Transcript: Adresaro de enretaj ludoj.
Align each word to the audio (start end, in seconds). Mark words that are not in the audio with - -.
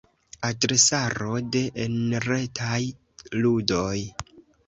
Adresaro 0.47 1.35
de 1.55 1.61
enretaj 1.83 2.81
ludoj. 3.43 4.01